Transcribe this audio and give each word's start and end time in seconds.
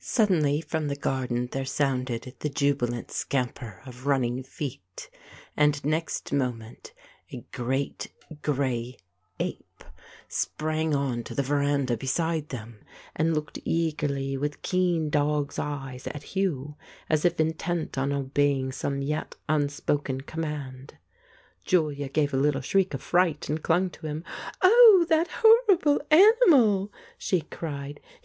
Suddenly 0.00 0.60
from 0.60 0.88
the 0.88 0.96
garden 0.96 1.48
there 1.52 1.64
sounded 1.64 2.34
the 2.40 2.50
jubi 2.50 2.90
lant 2.90 3.12
scamper 3.12 3.82
of 3.86 4.04
running 4.04 4.42
feet, 4.42 5.08
and 5.56 5.84
next 5.84 6.32
moment 6.32 6.92
a 7.30 7.42
great 7.52 8.10
grey 8.42 8.96
ape 9.38 9.84
sprang 10.26 10.92
on 10.92 11.22
to 11.22 11.36
the 11.36 11.42
veranda 11.44 11.96
beside 11.96 12.48
them, 12.48 12.80
and 13.14 13.32
looked 13.32 13.60
eagerly, 13.64 14.36
with 14.36 14.60
keen 14.62 15.08
dog's 15.08 15.56
eyes, 15.56 16.08
at 16.08 16.24
Hugh, 16.34 16.74
as 17.08 17.24
if 17.24 17.38
intent 17.38 17.96
on 17.96 18.12
obeying 18.12 18.72
some 18.72 19.02
yet 19.02 19.36
unspoken 19.48 20.22
command. 20.22 20.98
Julia 21.64 22.08
gave 22.08 22.34
a 22.34 22.38
little 22.38 22.60
shriek 22.60 22.92
of 22.92 23.02
fright 23.04 23.48
and 23.48 23.62
clung 23.62 23.90
to 23.90 24.06
him. 24.08 24.24
"Oh, 24.62 25.06
that 25.08 25.28
horrible 25.44 26.02
animal!" 26.10 26.92
she 27.18 27.42
cried. 27.42 28.00